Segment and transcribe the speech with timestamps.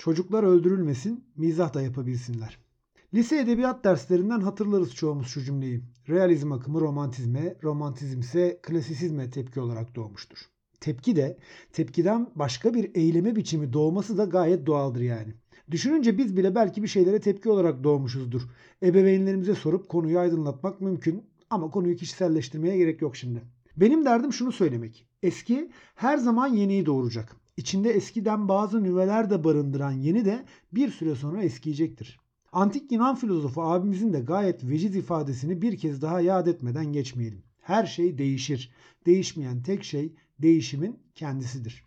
[0.00, 2.58] Çocuklar öldürülmesin, mizah da yapabilsinler.
[3.14, 5.82] Lise edebiyat derslerinden hatırlarız çoğumuz şu cümleyi.
[6.08, 10.38] Realizm akımı romantizme, romantizm ise klasisizme tepki olarak doğmuştur.
[10.80, 11.38] Tepki de,
[11.72, 15.34] tepkiden başka bir eyleme biçimi doğması da gayet doğaldır yani.
[15.70, 18.42] Düşününce biz bile belki bir şeylere tepki olarak doğmuşuzdur.
[18.82, 23.42] Ebeveynlerimize sorup konuyu aydınlatmak mümkün ama konuyu kişiselleştirmeye gerek yok şimdi.
[23.76, 25.06] Benim derdim şunu söylemek.
[25.22, 27.39] Eski her zaman yeniyi doğuracak.
[27.56, 32.20] İçinde eskiden bazı nüveler de barındıran yeni de bir süre sonra eskiyecektir.
[32.52, 37.42] Antik Yunan filozofu abimizin de gayet veciz ifadesini bir kez daha yad etmeden geçmeyelim.
[37.60, 38.70] Her şey değişir.
[39.06, 41.84] Değişmeyen tek şey değişimin kendisidir.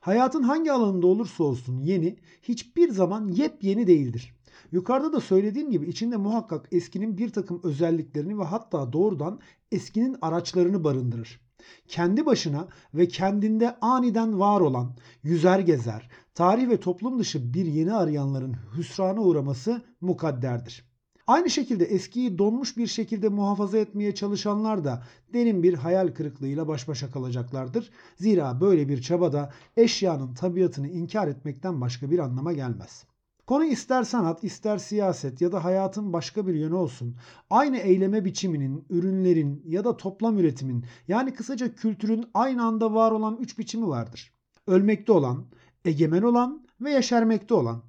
[0.00, 4.34] Hayatın hangi alanında olursa olsun yeni hiçbir zaman yepyeni değildir.
[4.72, 9.40] Yukarıda da söylediğim gibi içinde muhakkak eskinin bir takım özelliklerini ve hatta doğrudan
[9.72, 11.40] eskinin araçlarını barındırır.
[11.88, 17.94] Kendi başına ve kendinde aniden var olan, yüzer gezer, tarih ve toplum dışı bir yeni
[17.94, 20.92] arayanların hüsrana uğraması mukadderdir.
[21.26, 25.02] Aynı şekilde eskiyi donmuş bir şekilde muhafaza etmeye çalışanlar da
[25.34, 27.90] derin bir hayal kırıklığıyla baş başa kalacaklardır.
[28.16, 33.04] Zira böyle bir çabada eşyanın tabiatını inkar etmekten başka bir anlama gelmez.
[33.52, 37.16] Konu ister sanat, ister siyaset ya da hayatın başka bir yönü olsun.
[37.50, 43.36] Aynı eyleme biçiminin, ürünlerin ya da toplam üretimin yani kısaca kültürün aynı anda var olan
[43.40, 44.32] üç biçimi vardır.
[44.66, 45.46] Ölmekte olan,
[45.84, 47.82] egemen olan ve yeşermekte olan.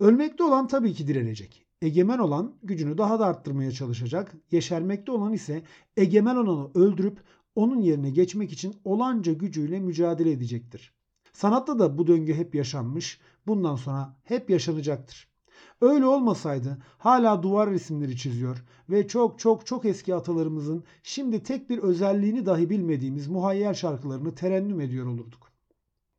[0.00, 1.66] Ölmekte olan tabii ki direnecek.
[1.82, 4.34] Egemen olan gücünü daha da arttırmaya çalışacak.
[4.50, 5.62] Yeşermekte olan ise
[5.96, 7.20] egemen olanı öldürüp
[7.54, 10.94] onun yerine geçmek için olanca gücüyle mücadele edecektir.
[11.34, 15.28] Sanatta da bu döngü hep yaşanmış, bundan sonra hep yaşanacaktır.
[15.80, 21.78] Öyle olmasaydı hala duvar resimleri çiziyor ve çok çok çok eski atalarımızın şimdi tek bir
[21.78, 25.52] özelliğini dahi bilmediğimiz muhayyel şarkılarını terennüm ediyor olurduk.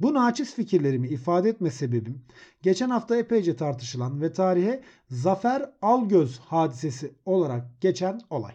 [0.00, 2.24] Bu naçiz fikirlerimi ifade etme sebebim
[2.62, 8.54] geçen hafta epeyce tartışılan ve tarihe Zafer Algöz hadisesi olarak geçen olay.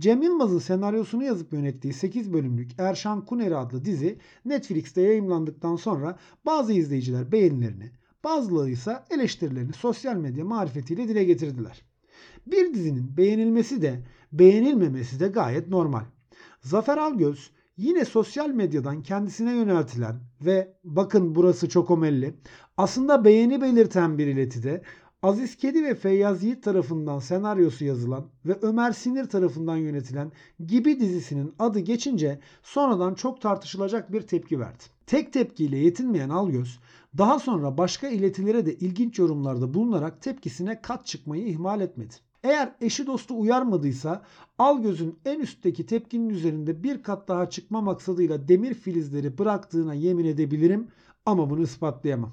[0.00, 6.72] Cem Yılmaz'ın senaryosunu yazıp yönettiği 8 bölümlük Erşan Kuneri adlı dizi Netflix'te yayınlandıktan sonra bazı
[6.72, 7.90] izleyiciler beğenilerini,
[8.24, 11.82] bazıları ise eleştirilerini sosyal medya marifetiyle dile getirdiler.
[12.46, 14.02] Bir dizinin beğenilmesi de
[14.32, 16.04] beğenilmemesi de gayet normal.
[16.60, 22.34] Zafer Algöz yine sosyal medyadan kendisine yöneltilen ve bakın burası çok omelli
[22.76, 24.82] aslında beğeni belirten bir iletide
[25.22, 30.32] Aziz Kedi ve Feyyaz Yiğit tarafından senaryosu yazılan ve Ömer Sinir tarafından yönetilen
[30.66, 34.84] Gibi dizisinin adı geçince sonradan çok tartışılacak bir tepki verdi.
[35.06, 36.80] Tek tepkiyle yetinmeyen Algöz
[37.18, 42.14] daha sonra başka iletilere de ilginç yorumlarda bulunarak tepkisine kat çıkmayı ihmal etmedi.
[42.42, 44.22] Eğer eşi dostu uyarmadıysa
[44.58, 50.88] Algöz'ün en üstteki tepkinin üzerinde bir kat daha çıkma maksadıyla demir filizleri bıraktığına yemin edebilirim
[51.26, 52.32] ama bunu ispatlayamam.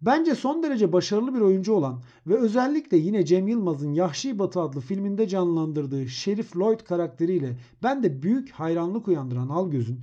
[0.00, 4.80] Bence son derece başarılı bir oyuncu olan ve özellikle yine Cem Yılmaz'ın Yahşi Batı adlı
[4.80, 10.00] filminde canlandırdığı Şerif Lloyd karakteriyle ben de büyük hayranlık uyandıran Algöz'ün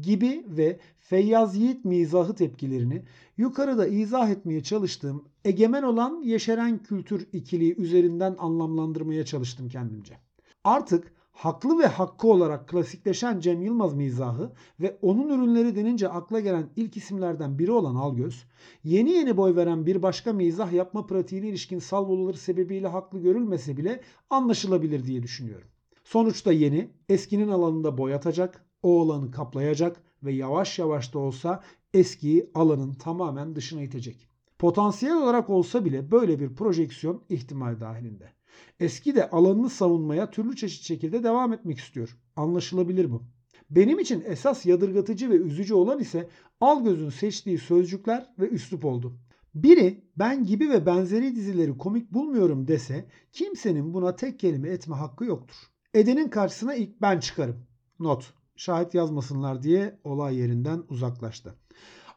[0.00, 3.02] gibi ve Feyyaz Yiğit mizahı tepkilerini
[3.36, 10.18] yukarıda izah etmeye çalıştığım egemen olan yeşeren kültür ikiliği üzerinden anlamlandırmaya çalıştım kendimce.
[10.64, 16.70] Artık haklı ve hakkı olarak klasikleşen Cem Yılmaz mizahı ve onun ürünleri denince akla gelen
[16.76, 18.44] ilk isimlerden biri olan Algöz,
[18.84, 24.00] yeni yeni boy veren bir başka mizah yapma pratiğine ilişkin salvoları sebebiyle haklı görülmese bile
[24.30, 25.68] anlaşılabilir diye düşünüyorum.
[26.04, 31.62] Sonuçta yeni, eskinin alanında boy atacak, o alanı kaplayacak ve yavaş yavaş da olsa
[31.94, 34.28] eskiyi alanın tamamen dışına itecek.
[34.58, 38.32] Potansiyel olarak olsa bile böyle bir projeksiyon ihtimal dahilinde.
[38.80, 42.16] Eski de alanını savunmaya türlü çeşit şekilde devam etmek istiyor.
[42.36, 43.22] Anlaşılabilir bu.
[43.70, 46.28] Benim için esas yadırgatıcı ve üzücü olan ise
[46.60, 49.18] Algöz'ün seçtiği sözcükler ve üslup oldu.
[49.54, 55.24] Biri ben gibi ve benzeri dizileri komik bulmuyorum dese kimsenin buna tek kelime etme hakkı
[55.24, 55.56] yoktur.
[55.94, 57.66] Edenin karşısına ilk ben çıkarım.
[57.98, 58.34] Not.
[58.56, 61.54] Şahit yazmasınlar diye olay yerinden uzaklaştı.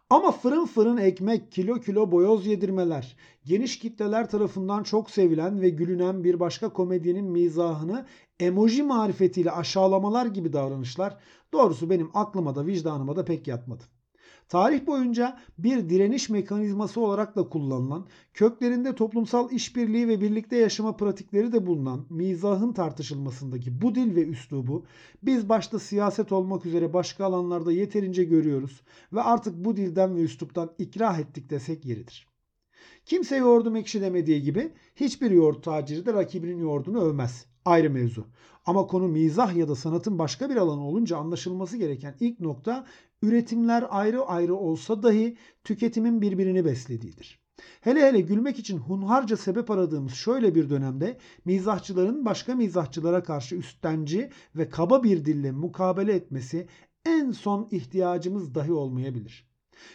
[0.09, 6.24] Ama fırın fırın ekmek, kilo kilo boyoz yedirmeler, geniş kitleler tarafından çok sevilen ve gülünen
[6.24, 8.06] bir başka komedyenin mizahını
[8.39, 11.18] emoji marifetiyle aşağılamalar gibi davranışlar
[11.54, 13.83] doğrusu benim aklıma da vicdanıma da pek yatmadı.
[14.49, 21.51] Tarih boyunca bir direniş mekanizması olarak da kullanılan, köklerinde toplumsal işbirliği ve birlikte yaşama pratikleri
[21.51, 24.85] de bulunan mizahın tartışılmasındaki bu dil ve üslubu
[25.23, 28.81] biz başta siyaset olmak üzere başka alanlarda yeterince görüyoruz
[29.13, 32.27] ve artık bu dilden ve üsluptan ikrah ettik desek yeridir.
[33.05, 37.45] Kimse yoğurdum ekşi demediği gibi hiçbir yoğurt taciri de rakibinin yoğurdunu övmez.
[37.67, 38.27] Ayrı mevzu.
[38.65, 42.85] Ama konu mizah ya da sanatın başka bir alanı olunca anlaşılması gereken ilk nokta
[43.21, 47.39] üretimler ayrı ayrı olsa dahi tüketimin birbirini beslediğidir.
[47.81, 54.29] Hele hele gülmek için hunharca sebep aradığımız şöyle bir dönemde mizahçıların başka mizahçılara karşı üstenci
[54.55, 56.67] ve kaba bir dille mukabele etmesi
[57.05, 59.46] en son ihtiyacımız dahi olmayabilir.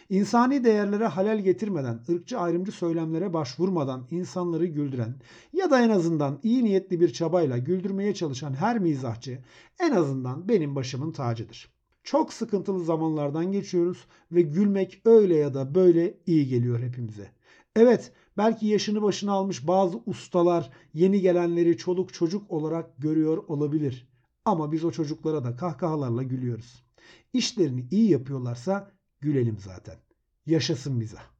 [0.09, 5.15] İnsani değerlere halel getirmeden, ırkçı ayrımcı söylemlere başvurmadan insanları güldüren
[5.53, 9.39] ya da en azından iyi niyetli bir çabayla güldürmeye çalışan her mizahçı
[9.79, 11.73] en azından benim başımın tacıdır.
[12.03, 17.31] Çok sıkıntılı zamanlardan geçiyoruz ve gülmek öyle ya da böyle iyi geliyor hepimize.
[17.75, 24.07] Evet, belki yaşını başına almış bazı ustalar yeni gelenleri çoluk çocuk olarak görüyor olabilir.
[24.45, 26.83] Ama biz o çocuklara da kahkahalarla gülüyoruz.
[27.33, 28.91] İşlerini iyi yapıyorlarsa
[29.23, 29.97] gülelim zaten.
[30.45, 31.32] Yaşasın mizah.